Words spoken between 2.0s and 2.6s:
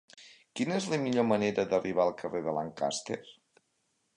al carrer de